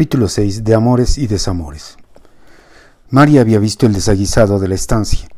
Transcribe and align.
Capítulo 0.00 0.28
6 0.28 0.64
de 0.64 0.74
Amores 0.74 1.18
y 1.18 1.26
Desamores. 1.26 1.98
María 3.10 3.42
había 3.42 3.58
visto 3.58 3.84
el 3.84 3.92
desaguisado 3.92 4.58
de 4.58 4.66
la 4.66 4.74
estancia, 4.74 5.28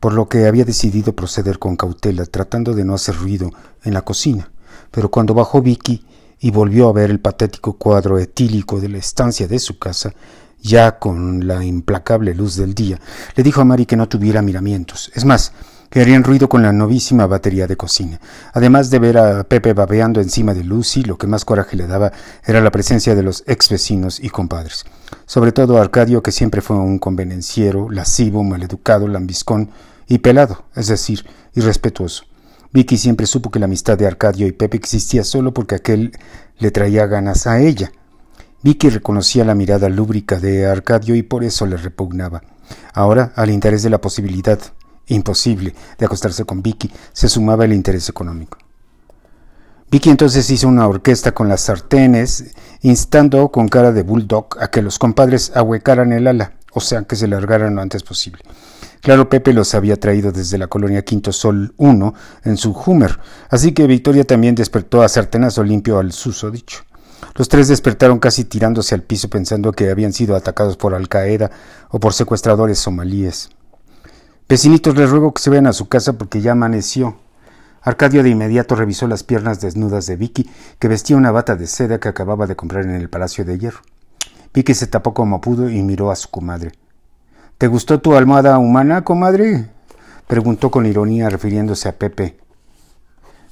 por 0.00 0.14
lo 0.14 0.30
que 0.30 0.46
había 0.46 0.64
decidido 0.64 1.14
proceder 1.14 1.58
con 1.58 1.76
cautela, 1.76 2.24
tratando 2.24 2.72
de 2.72 2.86
no 2.86 2.94
hacer 2.94 3.16
ruido 3.16 3.50
en 3.84 3.92
la 3.92 4.00
cocina. 4.00 4.50
Pero 4.90 5.10
cuando 5.10 5.34
bajó 5.34 5.60
Vicky 5.60 6.06
y 6.40 6.50
volvió 6.50 6.88
a 6.88 6.94
ver 6.94 7.10
el 7.10 7.20
patético 7.20 7.74
cuadro 7.74 8.18
etílico 8.18 8.80
de 8.80 8.88
la 8.88 8.96
estancia 8.96 9.46
de 9.46 9.58
su 9.58 9.78
casa, 9.78 10.14
ya 10.62 10.98
con 10.98 11.46
la 11.46 11.62
implacable 11.62 12.34
luz 12.34 12.56
del 12.56 12.74
día, 12.74 12.98
le 13.36 13.42
dijo 13.42 13.60
a 13.60 13.66
Mari 13.66 13.84
que 13.84 13.96
no 13.96 14.08
tuviera 14.08 14.40
miramientos. 14.40 15.12
Es 15.14 15.26
más, 15.26 15.52
que 15.90 16.00
harían 16.00 16.24
ruido 16.24 16.48
con 16.48 16.62
la 16.62 16.72
novísima 16.72 17.26
batería 17.26 17.66
de 17.66 17.76
cocina. 17.76 18.20
Además 18.52 18.90
de 18.90 18.98
ver 18.98 19.18
a 19.18 19.44
Pepe 19.44 19.72
babeando 19.72 20.20
encima 20.20 20.54
de 20.54 20.64
Lucy, 20.64 21.02
lo 21.02 21.16
que 21.16 21.26
más 21.26 21.44
coraje 21.44 21.76
le 21.76 21.86
daba 21.86 22.12
era 22.44 22.60
la 22.60 22.70
presencia 22.70 23.14
de 23.14 23.22
los 23.22 23.42
ex 23.46 23.68
vecinos 23.68 24.20
y 24.20 24.28
compadres. 24.28 24.84
Sobre 25.26 25.52
todo 25.52 25.80
Arcadio, 25.80 26.22
que 26.22 26.32
siempre 26.32 26.60
fue 26.60 26.76
un 26.76 26.98
convenenciero, 26.98 27.90
lascivo, 27.90 28.44
maleducado, 28.44 29.08
lambiscón 29.08 29.70
y 30.06 30.18
pelado, 30.18 30.64
es 30.74 30.88
decir, 30.88 31.24
irrespetuoso. 31.54 32.24
Vicky 32.72 32.98
siempre 32.98 33.26
supo 33.26 33.50
que 33.50 33.58
la 33.58 33.64
amistad 33.64 33.96
de 33.96 34.06
Arcadio 34.06 34.46
y 34.46 34.52
Pepe 34.52 34.76
existía 34.76 35.24
solo 35.24 35.54
porque 35.54 35.74
aquel 35.74 36.12
le 36.58 36.70
traía 36.70 37.06
ganas 37.06 37.46
a 37.46 37.60
ella. 37.60 37.92
Vicky 38.62 38.90
reconocía 38.90 39.44
la 39.44 39.54
mirada 39.54 39.88
lúbrica 39.88 40.38
de 40.38 40.66
Arcadio 40.66 41.14
y 41.14 41.22
por 41.22 41.44
eso 41.44 41.64
le 41.64 41.76
repugnaba. 41.76 42.42
Ahora, 42.92 43.32
al 43.36 43.50
interés 43.50 43.82
de 43.82 43.90
la 43.90 44.00
posibilidad 44.00 44.58
imposible 45.08 45.74
de 45.98 46.06
acostarse 46.06 46.44
con 46.44 46.62
Vicky, 46.62 46.90
se 47.12 47.28
sumaba 47.28 47.64
el 47.64 47.72
interés 47.72 48.08
económico. 48.08 48.58
Vicky 49.90 50.10
entonces 50.10 50.50
hizo 50.50 50.68
una 50.68 50.86
orquesta 50.86 51.32
con 51.32 51.48
las 51.48 51.62
sartenes, 51.62 52.52
instando 52.82 53.50
con 53.50 53.68
cara 53.68 53.90
de 53.92 54.02
bulldog 54.02 54.48
a 54.60 54.68
que 54.68 54.82
los 54.82 54.98
compadres 54.98 55.52
ahuecaran 55.54 56.12
el 56.12 56.26
ala, 56.26 56.52
o 56.72 56.80
sea, 56.80 57.02
que 57.02 57.16
se 57.16 57.26
largaran 57.26 57.74
lo 57.74 57.80
antes 57.80 58.02
posible. 58.02 58.42
Claro, 59.00 59.30
Pepe 59.30 59.52
los 59.52 59.74
había 59.74 59.98
traído 59.98 60.32
desde 60.32 60.58
la 60.58 60.66
colonia 60.66 61.02
Quinto 61.02 61.32
Sol 61.32 61.72
1 61.78 62.14
en 62.44 62.56
su 62.56 62.72
Hummer, 62.72 63.18
así 63.48 63.72
que 63.72 63.86
Victoria 63.86 64.24
también 64.24 64.54
despertó 64.54 65.02
a 65.02 65.08
sartenazo 65.08 65.62
limpio 65.62 65.98
al 65.98 66.12
susodicho. 66.12 66.82
Los 67.34 67.48
tres 67.48 67.68
despertaron 67.68 68.18
casi 68.18 68.44
tirándose 68.44 68.94
al 68.94 69.02
piso 69.02 69.30
pensando 69.30 69.72
que 69.72 69.90
habían 69.90 70.12
sido 70.12 70.34
atacados 70.36 70.76
por 70.76 70.94
Al 70.94 71.08
Qaeda 71.08 71.50
o 71.88 72.00
por 72.00 72.12
secuestradores 72.12 72.78
somalíes. 72.78 73.50
Vecinitos, 74.48 74.96
les 74.96 75.10
ruego 75.10 75.34
que 75.34 75.42
se 75.42 75.50
vayan 75.50 75.66
a 75.66 75.74
su 75.74 75.88
casa 75.88 76.14
porque 76.14 76.40
ya 76.40 76.52
amaneció. 76.52 77.16
Arcadio 77.82 78.22
de 78.22 78.30
inmediato 78.30 78.76
revisó 78.76 79.06
las 79.06 79.22
piernas 79.22 79.60
desnudas 79.60 80.06
de 80.06 80.16
Vicky, 80.16 80.50
que 80.78 80.88
vestía 80.88 81.18
una 81.18 81.30
bata 81.30 81.54
de 81.54 81.66
seda 81.66 82.00
que 82.00 82.08
acababa 82.08 82.46
de 82.46 82.56
comprar 82.56 82.84
en 82.84 82.92
el 82.92 83.10
Palacio 83.10 83.44
de 83.44 83.58
Hierro. 83.58 83.80
Vicky 84.54 84.72
se 84.72 84.86
tapó 84.86 85.12
como 85.12 85.42
pudo 85.42 85.68
y 85.68 85.82
miró 85.82 86.10
a 86.10 86.16
su 86.16 86.30
comadre. 86.30 86.72
¿Te 87.58 87.66
gustó 87.66 88.00
tu 88.00 88.16
almohada 88.16 88.58
humana, 88.58 89.04
comadre? 89.04 89.68
preguntó 90.26 90.70
con 90.70 90.86
ironía 90.86 91.28
refiriéndose 91.28 91.90
a 91.90 91.98
Pepe. 91.98 92.38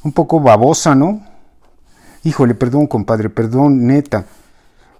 Un 0.02 0.12
poco 0.12 0.40
babosa, 0.40 0.94
¿no? 0.94 1.20
Híjole, 2.24 2.54
perdón, 2.54 2.86
compadre, 2.86 3.28
perdón, 3.28 3.86
neta, 3.86 4.24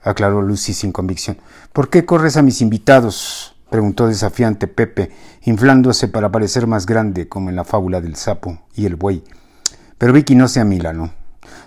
aclaró 0.03 0.43
Lucy 0.43 0.75
sin 0.75 0.93
convicción. 0.93 1.39
¿Por 1.73 1.89
qué 1.89 2.05
corres 2.05 2.37
a 2.37 2.43
mis 2.43 2.61
invitados? 2.61 3.56
Preguntó 3.71 4.07
desafiante 4.09 4.69
Pepe, 4.69 5.11
inflándose 5.43 6.09
para 6.09 6.31
parecer 6.31 6.67
más 6.67 6.87
grande, 6.87 7.29
como 7.29 7.51
en 7.51 7.57
la 7.57 7.65
fábula 7.65 8.01
del 8.01 8.17
sapo 8.17 8.59
y 8.75 8.87
el 8.87 8.97
buey. 8.97 9.25
Pero 9.99 10.13
Vicky 10.13 10.35
no 10.35 10.49
se 10.49 10.61
amílanó. 10.61 11.13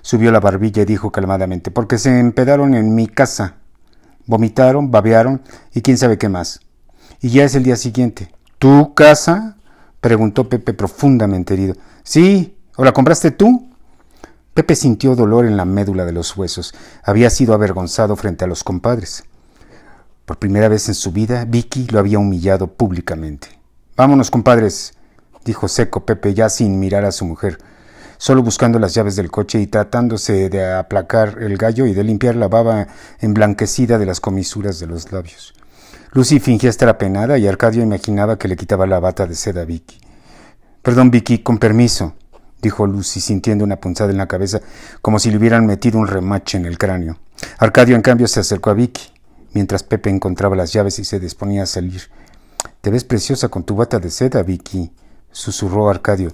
Subió 0.02 0.32
la 0.32 0.40
barbilla 0.40 0.84
y 0.84 0.86
dijo 0.86 1.12
calmadamente, 1.12 1.72
porque 1.72 1.98
se 1.98 2.20
empedaron 2.20 2.74
en 2.74 2.96
mi 2.96 3.08
casa. 3.08 3.56
Vomitaron, 4.26 4.92
babearon 4.92 5.42
y 5.74 5.82
quién 5.82 5.98
sabe 5.98 6.18
qué 6.18 6.30
más. 6.30 6.62
Y 7.22 7.30
ya 7.30 7.44
es 7.44 7.56
el 7.56 7.64
día 7.64 7.76
siguiente. 7.76 8.34
¿Tu 8.60 8.94
casa? 8.94 9.58
preguntó 10.02 10.48
Pepe 10.48 10.74
profundamente 10.74 11.54
herido. 11.54 11.76
Sí, 12.04 12.58
¿o 12.76 12.84
la 12.84 12.94
compraste 12.94 13.32
tú? 13.32 13.70
Pepe 14.54 14.76
sintió 14.76 15.16
dolor 15.16 15.46
en 15.46 15.58
la 15.58 15.66
médula 15.66 16.06
de 16.06 16.12
los 16.12 16.36
huesos. 16.36 16.74
Había 17.04 17.30
sido 17.30 17.54
avergonzado 17.54 18.16
frente 18.16 18.46
a 18.46 18.48
los 18.48 18.64
compadres. 18.64 19.24
Por 20.30 20.38
primera 20.38 20.68
vez 20.68 20.88
en 20.88 20.94
su 20.94 21.12
vida, 21.12 21.44
Vicky 21.46 21.88
lo 21.88 21.98
había 21.98 22.20
humillado 22.20 22.68
públicamente. 22.68 23.48
Vámonos, 23.98 24.30
compadres, 24.30 24.94
dijo 25.44 25.68
seco 25.68 26.06
Pepe 26.06 26.36
ya 26.36 26.50
sin 26.50 26.80
mirar 26.80 27.04
a 27.04 27.12
su 27.12 27.26
mujer, 27.26 27.58
solo 28.20 28.44
buscando 28.44 28.78
las 28.78 28.94
llaves 28.94 29.16
del 29.16 29.32
coche 29.32 29.60
y 29.60 29.66
tratándose 29.66 30.50
de 30.50 30.72
aplacar 30.72 31.42
el 31.42 31.58
gallo 31.58 31.88
y 31.88 31.96
de 31.96 32.04
limpiar 32.04 32.36
la 32.36 32.48
baba 32.48 32.90
emblanquecida 33.22 33.98
de 33.98 34.06
las 34.06 34.20
comisuras 34.20 34.80
de 34.80 34.86
los 34.86 35.12
labios. 35.12 35.56
Lucy 36.12 36.40
fingía 36.40 36.70
estar 36.70 36.90
apenada 36.90 37.40
y 37.40 37.48
Arcadio 37.48 37.82
imaginaba 37.82 38.38
que 38.38 38.48
le 38.48 38.56
quitaba 38.56 38.86
la 38.86 39.00
bata 39.00 39.26
de 39.26 39.34
seda 39.34 39.62
a 39.62 39.66
Vicky. 39.66 40.00
Perdón, 40.84 41.10
Vicky, 41.10 41.40
con 41.40 41.58
permiso, 41.58 42.14
dijo 42.62 42.86
Lucy, 42.86 43.20
sintiendo 43.20 43.64
una 43.64 43.78
punzada 43.78 44.12
en 44.12 44.18
la 44.18 44.28
cabeza, 44.28 44.60
como 45.02 45.18
si 45.18 45.32
le 45.32 45.38
hubieran 45.38 45.66
metido 45.66 45.98
un 45.98 46.06
remache 46.06 46.60
en 46.60 46.68
el 46.68 46.78
cráneo. 46.78 47.18
Arcadio, 47.58 47.96
en 47.96 48.04
cambio, 48.04 48.28
se 48.28 48.42
acercó 48.42 48.70
a 48.70 48.76
Vicky 48.76 49.19
mientras 49.54 49.84
Pepe 49.84 50.10
encontraba 50.10 50.56
las 50.56 50.74
llaves 50.74 51.00
y 51.00 51.06
se 51.06 51.20
disponía 51.20 51.64
a 51.64 51.68
salir. 51.68 52.04
Te 52.82 52.90
ves 52.90 53.04
preciosa 53.04 53.50
con 53.50 53.64
tu 53.64 53.76
bata 53.76 54.00
de 54.00 54.10
seda, 54.10 54.44
Vicky, 54.44 54.92
susurró 55.32 55.90
Arcadio. 55.90 56.32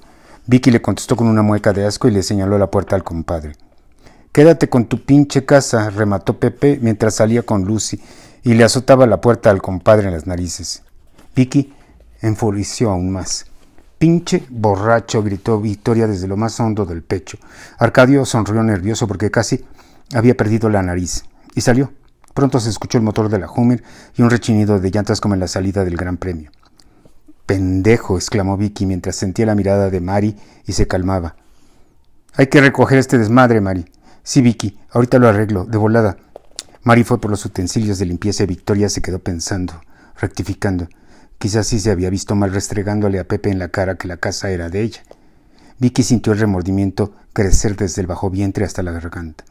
Vicky 0.48 0.72
le 0.72 0.82
contestó 0.82 1.16
con 1.16 1.28
una 1.28 1.42
mueca 1.42 1.74
de 1.74 1.86
asco 1.86 2.08
y 2.08 2.12
le 2.12 2.24
señaló 2.24 2.58
la 2.58 2.70
puerta 2.70 2.96
al 2.96 3.04
compadre. 3.04 3.54
Quédate 4.32 4.70
con 4.70 4.86
tu 4.86 5.04
pinche 5.04 5.46
casa, 5.46 5.90
remató 5.90 6.40
Pepe 6.40 6.78
mientras 6.82 7.16
salía 7.16 7.44
con 7.44 7.64
Lucy 7.64 8.00
y 8.44 8.54
le 8.54 8.64
azotaba 8.64 9.08
la 9.08 9.22
puerta 9.22 9.50
al 9.50 9.62
compadre 9.62 10.08
en 10.08 10.14
las 10.14 10.28
narices. 10.28 10.84
Vicky 11.36 11.74
enfureció 12.22 12.92
aún 12.92 13.12
más. 13.12 13.46
Pinche 13.98 14.46
borracho, 14.50 15.24
gritó 15.24 15.60
Victoria 15.60 16.06
desde 16.06 16.28
lo 16.28 16.38
más 16.38 16.60
hondo 16.60 16.86
del 16.86 17.02
pecho. 17.02 17.38
Arcadio 17.80 18.26
sonrió 18.26 18.62
nervioso 18.62 19.08
porque 19.08 19.32
casi 19.32 19.66
había 20.14 20.36
perdido 20.36 20.70
la 20.70 20.82
nariz 20.82 21.24
y 21.56 21.62
salió. 21.62 21.92
Pronto 22.36 22.60
se 22.60 22.70
escuchó 22.70 22.98
el 22.98 23.04
motor 23.06 23.30
de 23.30 23.40
la 23.40 23.50
Hummer 23.50 23.82
y 24.14 24.22
un 24.22 24.30
rechinido 24.30 24.78
de 24.78 24.92
llantas 24.92 25.22
como 25.22 25.36
en 25.36 25.40
la 25.40 25.48
salida 25.48 25.86
del 25.86 25.96
Gran 25.96 26.18
Premio. 26.18 26.52
Pendejo, 27.46 28.18
exclamó 28.18 28.58
Vicky 28.58 28.86
mientras 28.86 29.16
sentía 29.16 29.46
la 29.46 29.56
mirada 29.56 29.90
de 29.90 30.02
Mari 30.02 30.36
y 30.68 30.74
se 30.74 30.86
calmaba. 30.86 31.38
Hay 32.34 32.48
que 32.48 32.60
recoger 32.60 32.98
este 32.98 33.18
desmadre, 33.18 33.62
Mari. 33.62 33.86
Sí, 34.22 34.42
Vicky, 34.42 34.78
ahorita 34.92 35.18
lo 35.18 35.30
arreglo, 35.30 35.64
de 35.64 35.78
volada. 35.78 36.18
Mari 36.84 37.06
fue 37.06 37.22
por 37.22 37.32
los 37.32 37.46
utensilios 37.46 38.00
de 38.00 38.06
limpieza 38.06 38.44
y 38.44 38.48
Victoria 38.48 38.90
se 38.90 39.02
quedó 39.02 39.20
pensando, 39.20 39.80
rectificando. 40.20 40.90
Quizás 41.38 41.68
sí 41.68 41.80
se 41.80 41.90
había 41.90 42.10
visto 42.10 42.36
mal 42.36 42.52
restregándole 42.52 43.18
a 43.20 43.28
Pepe 43.30 43.50
en 43.50 43.60
la 43.60 43.70
cara 43.70 43.96
que 43.96 44.10
la 44.10 44.18
casa 44.18 44.50
era 44.50 44.68
de 44.68 44.82
ella. 44.82 45.04
Vicky 45.80 46.04
sintió 46.04 46.34
el 46.34 46.40
remordimiento 46.40 47.14
crecer 47.32 47.78
desde 47.78 48.02
el 48.02 48.08
bajo 48.08 48.30
vientre 48.30 48.66
hasta 48.66 48.84
la 48.84 48.92
garganta. 48.92 49.46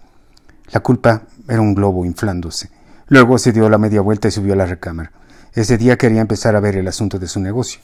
La 0.73 0.81
culpa 0.81 1.23
era 1.49 1.61
un 1.61 1.75
globo 1.75 2.05
inflándose. 2.05 2.71
Luego 3.09 3.39
se 3.39 3.53
dio 3.53 3.69
la 3.69 3.79
media 3.79 4.01
vuelta 4.01 4.29
y 4.29 4.31
subió 4.31 4.55
a 4.55 4.57
la 4.57 4.67
recámara. 4.67 5.13
Ese 5.53 5.79
día 5.79 5.99
quería 5.99 6.21
empezar 6.21 6.57
a 6.57 6.61
ver 6.61 6.77
el 6.77 6.89
asunto 6.89 7.19
de 7.19 7.29
su 7.29 7.41
negocio. 7.41 7.81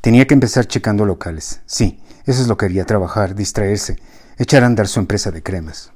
Tenía 0.00 0.26
que 0.26 0.34
empezar 0.34 0.66
checando 0.66 1.04
locales. 1.04 1.60
Sí, 1.66 2.00
eso 2.26 2.42
es 2.42 2.48
lo 2.48 2.56
que 2.56 2.66
quería 2.66 2.86
trabajar, 2.86 3.34
distraerse, 3.34 3.98
echar 4.38 4.62
a 4.62 4.66
andar 4.66 4.88
su 4.88 5.00
empresa 5.00 5.30
de 5.30 5.42
cremas. 5.42 5.92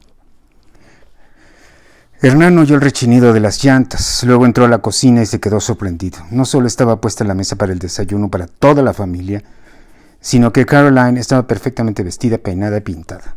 Hernán 2.20 2.58
oyó 2.58 2.74
el 2.74 2.80
rechinido 2.80 3.32
de 3.32 3.40
las 3.40 3.62
llantas, 3.62 4.24
luego 4.24 4.44
entró 4.44 4.64
a 4.64 4.68
la 4.68 4.78
cocina 4.78 5.22
y 5.22 5.26
se 5.26 5.38
quedó 5.38 5.60
sorprendido. 5.60 6.18
No 6.30 6.44
solo 6.44 6.66
estaba 6.66 7.00
puesta 7.00 7.24
la 7.24 7.34
mesa 7.34 7.56
para 7.56 7.72
el 7.72 7.78
desayuno 7.78 8.28
para 8.28 8.48
toda 8.48 8.82
la 8.82 8.92
familia, 8.92 9.44
sino 10.20 10.52
que 10.52 10.66
Caroline 10.66 11.20
estaba 11.20 11.46
perfectamente 11.46 12.02
vestida, 12.02 12.38
peinada 12.38 12.78
y 12.78 12.80
pintada. 12.80 13.36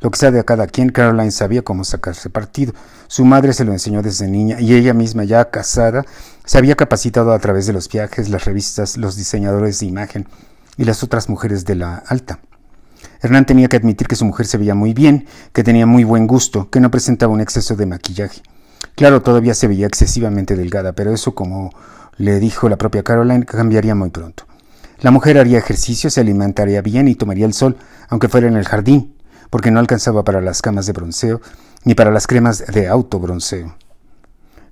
Lo 0.00 0.10
que 0.10 0.18
sea 0.18 0.30
de 0.30 0.44
cada 0.44 0.66
quien, 0.66 0.90
Caroline 0.90 1.30
sabía 1.30 1.62
cómo 1.62 1.84
sacarse 1.84 2.30
partido. 2.30 2.72
Su 3.08 3.24
madre 3.24 3.52
se 3.52 3.64
lo 3.64 3.72
enseñó 3.72 4.02
desde 4.02 4.28
niña 4.28 4.60
y 4.60 4.74
ella 4.74 4.94
misma, 4.94 5.24
ya 5.24 5.50
casada, 5.50 6.04
se 6.44 6.58
había 6.58 6.76
capacitado 6.76 7.32
a 7.32 7.38
través 7.38 7.66
de 7.66 7.72
los 7.72 7.88
viajes, 7.88 8.28
las 8.28 8.44
revistas, 8.44 8.96
los 8.96 9.16
diseñadores 9.16 9.80
de 9.80 9.86
imagen 9.86 10.26
y 10.76 10.84
las 10.84 11.02
otras 11.02 11.28
mujeres 11.28 11.64
de 11.64 11.74
la 11.74 11.96
alta. 11.96 12.38
Hernán 13.20 13.46
tenía 13.46 13.68
que 13.68 13.76
admitir 13.76 14.06
que 14.06 14.16
su 14.16 14.24
mujer 14.24 14.46
se 14.46 14.58
veía 14.58 14.74
muy 14.74 14.94
bien, 14.94 15.26
que 15.52 15.64
tenía 15.64 15.86
muy 15.86 16.04
buen 16.04 16.26
gusto, 16.26 16.70
que 16.70 16.80
no 16.80 16.90
presentaba 16.90 17.32
un 17.32 17.40
exceso 17.40 17.74
de 17.74 17.86
maquillaje. 17.86 18.42
Claro, 18.94 19.22
todavía 19.22 19.54
se 19.54 19.66
veía 19.66 19.86
excesivamente 19.86 20.54
delgada, 20.56 20.92
pero 20.92 21.12
eso, 21.12 21.34
como 21.34 21.70
le 22.16 22.38
dijo 22.38 22.68
la 22.68 22.76
propia 22.76 23.02
Caroline, 23.02 23.44
cambiaría 23.44 23.94
muy 23.94 24.10
pronto. 24.10 24.44
La 25.00 25.10
mujer 25.10 25.38
haría 25.38 25.58
ejercicio, 25.58 26.10
se 26.10 26.20
alimentaría 26.20 26.82
bien 26.82 27.08
y 27.08 27.14
tomaría 27.14 27.46
el 27.46 27.54
sol, 27.54 27.76
aunque 28.08 28.28
fuera 28.28 28.48
en 28.48 28.56
el 28.56 28.66
jardín, 28.66 29.14
porque 29.50 29.70
no 29.70 29.80
alcanzaba 29.80 30.24
para 30.24 30.40
las 30.40 30.62
camas 30.62 30.86
de 30.86 30.92
bronceo 30.92 31.40
ni 31.84 31.94
para 31.94 32.10
las 32.10 32.26
cremas 32.26 32.64
de 32.66 32.88
autobronceo. 32.88 33.74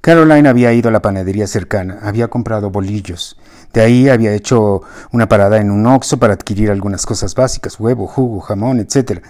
Caroline 0.01 0.49
había 0.49 0.73
ido 0.73 0.89
a 0.89 0.93
la 0.93 1.03
panadería 1.03 1.47
cercana, 1.47 1.99
había 2.03 2.29
comprado 2.29 2.71
bolillos. 2.71 3.37
De 3.73 3.81
ahí 3.81 4.09
había 4.09 4.33
hecho 4.35 4.83
una 5.11 5.29
parada 5.29 5.59
en 5.59 5.71
un 5.71 5.85
oxo 5.87 6.19
para 6.19 6.35
adquirir 6.35 6.71
algunas 6.71 7.05
cosas 7.05 7.35
básicas, 7.35 7.81
huevo, 7.81 8.07
jugo, 8.07 8.41
jamón, 8.41 8.79
etc. 8.79 9.23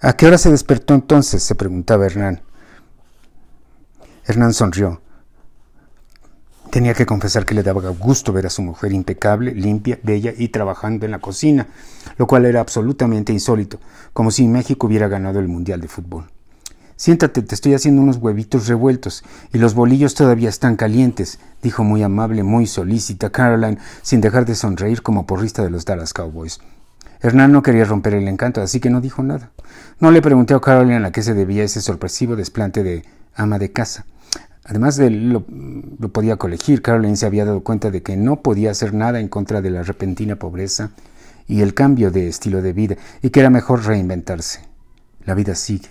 ¿A 0.00 0.12
qué 0.12 0.26
hora 0.26 0.38
se 0.38 0.50
despertó 0.50 0.94
entonces? 0.94 1.42
se 1.42 1.54
preguntaba 1.54 2.04
Hernán. 2.06 2.42
Hernán 4.26 4.52
sonrió. 4.52 5.00
Tenía 6.70 6.94
que 6.94 7.04
confesar 7.04 7.44
que 7.44 7.54
le 7.54 7.64
daba 7.64 7.90
gusto 7.90 8.32
ver 8.32 8.46
a 8.46 8.50
su 8.50 8.62
mujer 8.62 8.92
impecable, 8.92 9.52
limpia, 9.52 9.98
bella 10.04 10.32
y 10.36 10.48
trabajando 10.48 11.04
en 11.04 11.10
la 11.10 11.18
cocina, 11.18 11.66
lo 12.16 12.28
cual 12.28 12.44
era 12.44 12.60
absolutamente 12.60 13.32
insólito, 13.32 13.80
como 14.12 14.30
si 14.30 14.46
México 14.46 14.86
hubiera 14.86 15.08
ganado 15.08 15.40
el 15.40 15.48
Mundial 15.48 15.80
de 15.80 15.88
Fútbol. 15.88 16.30
Siéntate, 16.94 17.42
te 17.42 17.56
estoy 17.56 17.74
haciendo 17.74 18.02
unos 18.02 18.18
huevitos 18.18 18.68
revueltos 18.68 19.24
y 19.52 19.58
los 19.58 19.74
bolillos 19.74 20.14
todavía 20.14 20.48
están 20.48 20.76
calientes, 20.76 21.40
dijo 21.60 21.82
muy 21.82 22.04
amable, 22.04 22.44
muy 22.44 22.68
solícita 22.68 23.30
Caroline, 23.30 23.78
sin 24.02 24.20
dejar 24.20 24.44
de 24.44 24.54
sonreír 24.54 25.02
como 25.02 25.26
porrista 25.26 25.64
de 25.64 25.70
los 25.70 25.84
Dallas 25.84 26.12
Cowboys. 26.12 26.60
Hernán 27.20 27.50
no 27.50 27.64
quería 27.64 27.84
romper 27.84 28.14
el 28.14 28.28
encanto, 28.28 28.60
así 28.60 28.78
que 28.78 28.90
no 28.90 29.00
dijo 29.00 29.24
nada. 29.24 29.50
No 29.98 30.12
le 30.12 30.22
pregunté 30.22 30.54
a 30.54 30.60
Caroline 30.60 31.04
a 31.04 31.10
qué 31.10 31.22
se 31.22 31.34
debía 31.34 31.64
ese 31.64 31.80
sorpresivo 31.80 32.36
desplante 32.36 32.84
de 32.84 33.04
ama 33.34 33.58
de 33.58 33.72
casa. 33.72 34.06
Además 34.64 34.96
de 34.96 35.10
lo, 35.10 35.44
lo 36.00 36.08
podía 36.08 36.36
colegir, 36.36 36.80
Caroline 36.80 37.16
se 37.16 37.26
había 37.26 37.44
dado 37.44 37.60
cuenta 37.60 37.90
de 37.90 38.02
que 38.02 38.16
no 38.16 38.40
podía 38.40 38.70
hacer 38.70 38.94
nada 38.94 39.20
en 39.20 39.28
contra 39.28 39.60
de 39.60 39.68
la 39.68 39.82
repentina 39.82 40.36
pobreza 40.36 40.92
y 41.46 41.60
el 41.60 41.74
cambio 41.74 42.10
de 42.10 42.26
estilo 42.26 42.62
de 42.62 42.72
vida, 42.72 42.96
y 43.20 43.28
que 43.28 43.40
era 43.40 43.50
mejor 43.50 43.84
reinventarse. 43.84 44.62
La 45.26 45.34
vida 45.34 45.54
sigue. 45.54 45.90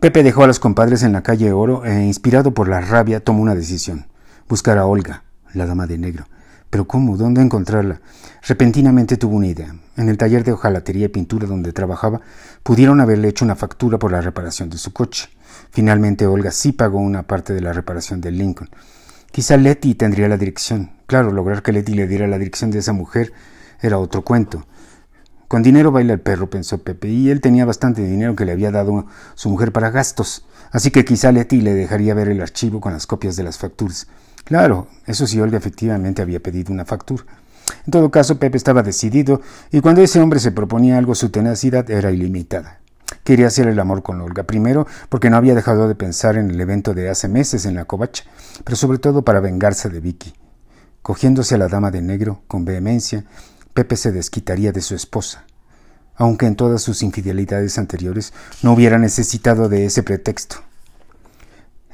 Pepe 0.00 0.24
dejó 0.24 0.42
a 0.42 0.46
los 0.48 0.58
compadres 0.58 1.04
en 1.04 1.12
la 1.12 1.22
calle 1.22 1.52
Oro 1.52 1.84
e, 1.84 2.04
inspirado 2.04 2.52
por 2.52 2.68
la 2.68 2.80
rabia, 2.80 3.20
tomó 3.20 3.40
una 3.40 3.54
decisión: 3.54 4.06
buscar 4.48 4.78
a 4.78 4.86
Olga, 4.86 5.22
la 5.54 5.66
dama 5.66 5.86
de 5.86 5.96
negro. 5.96 6.26
Pero 6.70 6.88
¿cómo? 6.88 7.16
¿Dónde 7.16 7.40
encontrarla? 7.40 8.00
Repentinamente 8.42 9.16
tuvo 9.16 9.36
una 9.36 9.46
idea. 9.46 9.76
En 9.96 10.08
el 10.08 10.18
taller 10.18 10.42
de 10.42 10.52
hojalatería 10.52 11.06
y 11.06 11.10
pintura 11.10 11.46
donde 11.46 11.72
trabajaba, 11.72 12.20
pudieron 12.64 13.00
haberle 13.00 13.28
hecho 13.28 13.44
una 13.44 13.54
factura 13.54 13.98
por 13.98 14.10
la 14.10 14.20
reparación 14.20 14.70
de 14.70 14.76
su 14.76 14.92
coche. 14.92 15.28
Finalmente 15.76 16.26
Olga 16.26 16.52
sí 16.52 16.72
pagó 16.72 17.00
una 17.00 17.24
parte 17.24 17.52
de 17.52 17.60
la 17.60 17.74
reparación 17.74 18.22
del 18.22 18.38
Lincoln. 18.38 18.70
Quizá 19.30 19.58
Letty 19.58 19.94
tendría 19.94 20.26
la 20.26 20.38
dirección. 20.38 20.92
Claro, 21.04 21.30
lograr 21.30 21.62
que 21.62 21.70
Letty 21.70 21.92
le 21.92 22.06
diera 22.06 22.26
la 22.26 22.38
dirección 22.38 22.70
de 22.70 22.78
esa 22.78 22.94
mujer 22.94 23.34
era 23.82 23.98
otro 23.98 24.24
cuento. 24.24 24.64
Con 25.48 25.62
dinero 25.62 25.92
baila 25.92 26.14
el 26.14 26.20
perro, 26.20 26.48
pensó 26.48 26.78
Pepe, 26.78 27.08
y 27.08 27.28
él 27.28 27.42
tenía 27.42 27.66
bastante 27.66 28.00
dinero 28.00 28.34
que 28.34 28.46
le 28.46 28.52
había 28.52 28.70
dado 28.70 29.04
su 29.34 29.50
mujer 29.50 29.70
para 29.70 29.90
gastos, 29.90 30.46
así 30.70 30.90
que 30.90 31.04
quizá 31.04 31.30
Letty 31.30 31.60
le 31.60 31.74
dejaría 31.74 32.14
ver 32.14 32.28
el 32.28 32.40
archivo 32.40 32.80
con 32.80 32.94
las 32.94 33.06
copias 33.06 33.36
de 33.36 33.42
las 33.42 33.58
facturas. 33.58 34.06
Claro, 34.44 34.86
eso 35.04 35.26
sí, 35.26 35.38
Olga 35.42 35.58
efectivamente 35.58 36.22
había 36.22 36.40
pedido 36.40 36.72
una 36.72 36.86
factura. 36.86 37.24
En 37.84 37.90
todo 37.90 38.10
caso, 38.10 38.38
Pepe 38.38 38.56
estaba 38.56 38.82
decidido, 38.82 39.42
y 39.70 39.82
cuando 39.82 40.00
ese 40.00 40.20
hombre 40.20 40.40
se 40.40 40.52
proponía 40.52 40.96
algo, 40.96 41.14
su 41.14 41.28
tenacidad 41.28 41.90
era 41.90 42.10
ilimitada. 42.12 42.80
Quería 43.26 43.48
hacer 43.48 43.66
el 43.66 43.80
amor 43.80 44.04
con 44.04 44.20
Olga, 44.20 44.44
primero 44.44 44.86
porque 45.08 45.30
no 45.30 45.36
había 45.36 45.56
dejado 45.56 45.88
de 45.88 45.96
pensar 45.96 46.36
en 46.36 46.48
el 46.48 46.60
evento 46.60 46.94
de 46.94 47.10
hace 47.10 47.26
meses 47.26 47.66
en 47.66 47.74
la 47.74 47.84
covacha, 47.84 48.22
pero 48.62 48.76
sobre 48.76 48.98
todo 48.98 49.22
para 49.22 49.40
vengarse 49.40 49.88
de 49.88 49.98
Vicky. 49.98 50.32
Cogiéndose 51.02 51.56
a 51.56 51.58
la 51.58 51.66
dama 51.66 51.90
de 51.90 52.02
negro 52.02 52.42
con 52.46 52.64
vehemencia, 52.64 53.24
Pepe 53.74 53.96
se 53.96 54.12
desquitaría 54.12 54.70
de 54.70 54.80
su 54.80 54.94
esposa, 54.94 55.44
aunque 56.14 56.46
en 56.46 56.54
todas 56.54 56.82
sus 56.82 57.02
infidelidades 57.02 57.78
anteriores 57.78 58.32
no 58.62 58.74
hubiera 58.74 58.96
necesitado 58.96 59.68
de 59.68 59.86
ese 59.86 60.04
pretexto. 60.04 60.58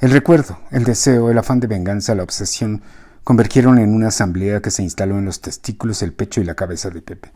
El 0.02 0.10
recuerdo, 0.10 0.58
el 0.70 0.84
deseo, 0.84 1.30
el 1.30 1.38
afán 1.38 1.60
de 1.60 1.66
venganza, 1.66 2.14
la 2.14 2.24
obsesión 2.24 2.82
convergieron 3.24 3.78
en 3.78 3.94
una 3.94 4.08
asamblea 4.08 4.60
que 4.60 4.70
se 4.70 4.82
instaló 4.82 5.16
en 5.16 5.24
los 5.24 5.40
testículos, 5.40 6.02
el 6.02 6.12
pecho 6.12 6.42
y 6.42 6.44
la 6.44 6.56
cabeza 6.56 6.90
de 6.90 7.00
Pepe. 7.00 7.32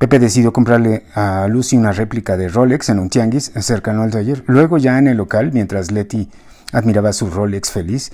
Pepe 0.00 0.18
decidió 0.18 0.50
comprarle 0.50 1.04
a 1.14 1.46
Lucy 1.46 1.76
una 1.76 1.92
réplica 1.92 2.38
de 2.38 2.48
Rolex 2.48 2.88
en 2.88 3.00
un 3.00 3.10
tianguis 3.10 3.52
cercano 3.60 4.02
al 4.02 4.10
taller. 4.10 4.42
Luego, 4.46 4.78
ya 4.78 4.96
en 4.96 5.08
el 5.08 5.18
local, 5.18 5.50
mientras 5.52 5.90
Letty 5.90 6.30
admiraba 6.72 7.12
su 7.12 7.28
Rolex 7.28 7.70
feliz, 7.70 8.10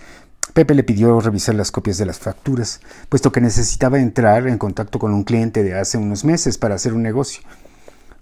Pepe 0.52 0.74
le 0.74 0.82
pidió 0.82 1.20
revisar 1.20 1.54
las 1.54 1.70
copias 1.70 1.96
de 1.96 2.06
las 2.06 2.18
facturas, 2.18 2.80
puesto 3.08 3.30
que 3.30 3.40
necesitaba 3.40 4.00
entrar 4.00 4.48
en 4.48 4.58
contacto 4.58 4.98
con 4.98 5.14
un 5.14 5.22
cliente 5.22 5.62
de 5.62 5.78
hace 5.78 5.96
unos 5.96 6.24
meses 6.24 6.58
para 6.58 6.74
hacer 6.74 6.92
un 6.92 7.04
negocio. 7.04 7.44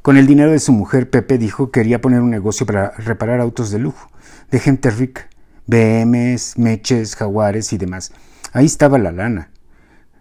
Con 0.03 0.19
el 0.19 0.27
dinero 0.27 0.51
de 0.51 0.61
su 0.61 0.73
mujer, 0.73 1.09
Pepe 1.09 1.39
dijo 1.39 1.71
que 1.71 1.81
quería 1.81 2.03
poner 2.03 2.21
un 2.21 2.29
negocio 2.29 2.67
para 2.67 2.91
reparar 2.99 3.41
autos 3.41 3.71
de 3.71 3.79
lujo, 3.79 4.11
de 4.51 4.61
gente 4.61 4.91
rica, 4.91 5.31
BMs, 5.69 6.59
Meches, 6.59 7.17
Jaguares 7.17 7.73
y 7.73 7.79
demás. 7.79 8.13
Ahí 8.53 8.67
estaba 8.67 8.99
la 8.99 9.11
lana. 9.11 9.49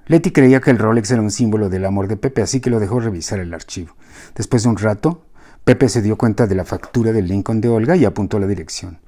Letty 0.06 0.32
creía 0.32 0.60
que 0.60 0.72
el 0.72 0.80
Rolex 0.80 1.12
era 1.12 1.22
un 1.22 1.32
símbolo 1.32 1.70
del 1.70 1.86
amor 1.86 2.08
de 2.08 2.18
Pepe, 2.18 2.42
así 2.42 2.60
que 2.60 2.70
lo 2.70 2.80
dejó 2.80 3.00
revisar 3.00 3.40
el 3.40 3.54
archivo. 3.54 3.96
Después 4.36 4.64
de 4.64 4.70
un 4.70 4.78
rato, 4.78 5.26
Pepe 5.64 5.88
se 5.88 6.02
dio 6.02 6.18
cuenta 6.18 6.46
de 6.46 6.56
la 6.56 6.66
factura 6.66 7.14
del 7.14 7.28
Lincoln 7.28 7.62
de 7.62 7.70
Olga 7.70 7.96
y 7.96 8.04
apuntó 8.04 8.38
la 8.38 8.48
dirección. 8.48 9.00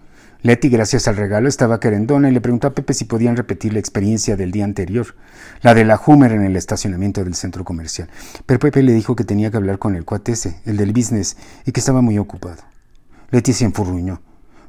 Letty, 0.42 0.70
gracias 0.70 1.08
al 1.08 1.18
regalo, 1.18 1.50
estaba 1.50 1.80
querendona 1.80 2.30
y 2.30 2.32
le 2.32 2.40
preguntó 2.40 2.68
a 2.68 2.76
Pepe 2.76 2.94
si 2.94 3.06
podían 3.06 3.36
repetir 3.36 3.74
la 3.74 3.80
experiencia 3.80 4.38
del 4.38 4.52
día 4.52 4.64
anterior, 4.64 5.16
la 5.62 5.74
de 5.74 5.84
la 5.84 6.00
Hummer 6.06 6.32
en 6.32 6.44
el 6.44 6.56
estacionamiento 6.56 7.24
del 7.24 7.34
centro 7.34 7.66
comercial. 7.66 8.10
Pero 8.46 8.60
Pepe 8.60 8.84
le 8.84 8.94
dijo 8.94 9.16
que 9.16 9.24
tenía 9.26 9.52
que 9.52 9.58
hablar 9.58 9.80
con 9.80 9.96
el 9.96 10.06
cuate 10.06 10.34
ese, 10.34 10.62
el 10.66 10.78
del 10.78 10.94
business, 10.94 11.36
y 11.66 11.72
que 11.72 11.80
estaba 11.80 12.02
muy 12.02 12.20
ocupado. 12.20 12.62
Letty 13.32 13.54
se 13.54 13.66
enfurruñó, 13.66 14.22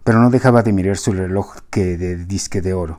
pero 0.02 0.18
no 0.18 0.30
dejaba 0.30 0.62
de 0.62 0.72
mirar 0.72 0.96
su 0.96 1.12
reloj 1.12 1.56
que 1.70 1.96
de 1.96 2.16
disque 2.16 2.62
de 2.62 2.72
oro. 2.72 2.98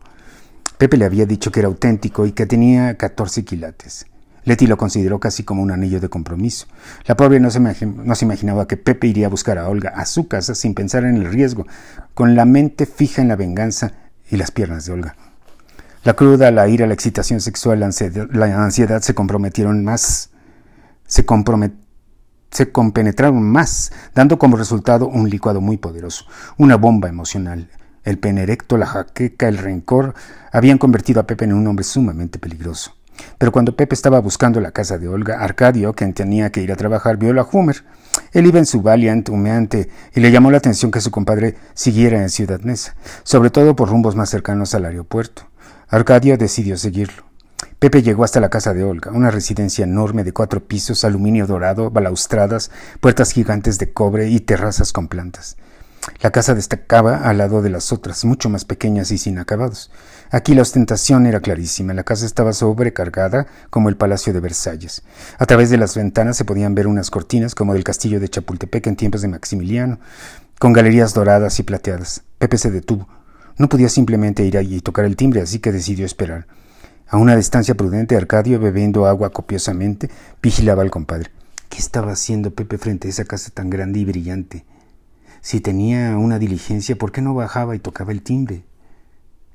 Pepe 0.78 0.98
le 0.98 1.06
había 1.06 1.26
dicho 1.26 1.52
que 1.52 1.60
era 1.60 1.68
auténtico 1.68 2.26
y 2.26 2.34
que 2.34 2.46
tenía 2.46 2.98
14 2.98 3.44
quilates. 3.44 4.06
Letty 4.48 4.68
lo 4.68 4.78
consideró 4.78 5.20
casi 5.20 5.44
como 5.44 5.62
un 5.62 5.72
anillo 5.72 6.00
de 6.00 6.08
compromiso. 6.08 6.68
La 7.06 7.18
pobre 7.18 7.42
no 7.42 7.52
se, 7.52 7.58
imaginaba 7.58 8.68
que 8.68 8.78
Pepe 8.78 9.08
iría 9.08 9.26
a 9.28 9.30
buscar 9.30 9.58
a 9.58 9.68
Olga 9.68 9.90
a 9.90 10.06
su 10.06 10.30
casa 10.30 10.56
sin 10.56 10.74
pensar 10.74 11.04
en 11.04 11.18
el 11.18 11.26
riesgo, 11.26 11.66
con 12.14 12.36
la 12.36 12.46
mente 12.46 12.86
fija 12.86 13.22
en 13.22 13.28
la 13.28 13.36
venganza 13.36 13.92
y 14.30 14.38
las 14.38 14.52
piernas 14.52 14.86
de 14.86 14.94
Olga. 14.94 15.16
La 16.06 16.14
cruda, 16.14 16.52
la 16.52 16.70
ira, 16.70 16.88
la 16.88 16.94
excitación 16.94 17.42
sexual, 17.42 17.82
la 17.82 17.88
ansiedad, 17.88 19.02
se 19.02 19.14
comprometieron 19.14 19.84
más, 19.84 20.30
se 21.08 21.26
compenetraron 22.72 23.44
más, 23.44 23.92
dando 24.16 24.40
como 24.40 24.56
resultado 24.56 25.10
un 25.10 25.30
licuado 25.30 25.60
muy 25.60 25.76
poderoso, 25.76 26.26
una 26.58 26.78
bomba 26.78 27.10
emocional, 27.10 27.70
el 28.08 28.20
pene 28.20 28.44
erecto, 28.44 28.78
la 28.78 28.86
jaqueca, 28.86 29.48
el 29.48 29.58
rencor 29.58 30.14
habían 30.52 30.78
convertido 30.78 31.20
a 31.20 31.28
Pepe 31.28 31.46
en 31.46 31.54
un 31.54 31.68
hombre 31.68 31.84
sumamente 31.84 32.40
peligroso. 32.40 32.96
Pero 33.38 33.52
cuando 33.52 33.76
Pepe 33.76 33.96
estaba 33.96 34.20
buscando 34.20 34.62
la 34.62 34.72
casa 34.72 34.98
de 34.98 35.10
Olga, 35.10 35.40
Arcadio, 35.40 35.94
quien 35.94 36.14
tenía 36.14 36.52
que 36.52 36.62
ir 36.62 36.72
a 36.72 36.78
trabajar, 36.78 37.18
vio 37.18 37.34
la 37.34 37.46
Hummer. 37.52 37.84
Él 38.32 38.46
iba 38.46 38.60
en 38.60 38.66
su 38.66 38.82
Valiant 38.82 39.28
humeante 39.28 39.90
y 40.16 40.22
le 40.22 40.32
llamó 40.32 40.52
la 40.52 40.58
atención 40.58 40.90
que 40.92 41.02
su 41.02 41.12
compadre 41.12 41.56
siguiera 41.74 42.22
en 42.22 42.30
Ciudad 42.30 42.62
Mesa, 42.62 42.96
sobre 43.24 43.50
todo 43.50 43.76
por 43.76 43.90
rumbos 43.90 44.16
más 44.16 44.30
cercanos 44.30 44.74
al 44.74 44.86
aeropuerto. 44.86 45.50
Arcadio 45.90 46.38
decidió 46.38 46.78
seguirlo. 46.78 47.26
Pepe 47.80 48.02
llegó 48.02 48.24
hasta 48.24 48.40
la 48.40 48.50
casa 48.50 48.74
de 48.74 48.84
Olga, 48.84 49.12
una 49.12 49.32
residencia 49.32 49.84
enorme 49.84 50.24
de 50.24 50.32
cuatro 50.32 50.66
pisos, 50.66 51.04
aluminio 51.04 51.46
dorado, 51.46 51.92
balaustradas, 51.92 52.72
puertas 53.02 53.32
gigantes 53.32 53.80
de 53.80 53.92
cobre 53.92 54.30
y 54.30 54.40
terrazas 54.40 54.94
con 54.94 55.08
plantas. 55.08 55.58
La 56.22 56.32
casa 56.32 56.56
destacaba 56.56 57.18
al 57.18 57.38
lado 57.38 57.62
de 57.62 57.70
las 57.70 57.92
otras, 57.92 58.26
mucho 58.26 58.50
más 58.50 58.66
pequeñas 58.66 59.12
y 59.12 59.18
sin 59.18 59.38
acabados. 59.40 59.92
Aquí 60.32 60.56
la 60.56 60.64
ostentación 60.64 61.26
era 61.26 61.42
clarísima. 61.42 61.94
La 61.94 62.04
casa 62.04 62.26
estaba 62.26 62.54
sobrecargada 62.54 63.48
como 63.70 63.90
el 63.90 63.98
Palacio 63.98 64.34
de 64.34 64.40
Versalles. 64.40 65.04
A 65.38 65.46
través 65.46 65.70
de 65.70 65.78
las 65.78 65.96
ventanas 65.96 66.36
se 66.38 66.46
podían 66.46 66.76
ver 66.76 66.88
unas 66.88 67.12
cortinas 67.12 67.56
como 67.56 67.74
del 67.74 67.84
castillo 67.84 68.20
de 68.20 68.30
Chapultepec 68.30 68.88
en 68.88 68.96
tiempos 68.96 69.22
de 69.22 69.28
Maximiliano, 69.28 70.00
con 70.60 70.74
galerías 70.74 71.14
doradas 71.14 71.60
y 71.60 71.64
plateadas. 71.64 72.24
Pepe 72.40 72.58
se 72.58 72.72
detuvo. 72.72 73.08
No 73.58 73.70
podía 73.70 73.90
simplemente 73.90 74.44
ir 74.44 74.58
allí 74.58 74.78
y 74.78 74.82
tocar 74.82 75.06
el 75.06 75.16
timbre, 75.16 75.42
así 75.42 75.60
que 75.60 75.72
decidió 75.72 76.06
esperar. 76.06 76.48
A 77.10 77.18
una 77.18 77.36
distancia 77.36 77.76
prudente, 77.76 78.16
Arcadio, 78.16 78.60
bebiendo 78.60 79.06
agua 79.06 79.30
copiosamente, 79.30 80.10
vigilaba 80.42 80.82
al 80.82 80.92
compadre. 80.92 81.32
¿Qué 81.70 81.78
estaba 81.78 82.12
haciendo 82.12 82.52
Pepe 82.52 82.78
frente 82.78 83.08
a 83.08 83.12
esa 83.12 83.26
casa 83.26 83.52
tan 83.54 83.70
grande 83.70 84.00
y 84.00 84.06
brillante? 84.06 84.66
Si 85.42 85.62
tenía 85.62 86.18
una 86.18 86.40
diligencia, 86.40 86.96
¿por 86.96 87.12
qué 87.12 87.22
no 87.22 87.34
bajaba 87.34 87.76
y 87.76 87.80
tocaba 87.80 88.12
el 88.12 88.22
timbre? 88.22 88.64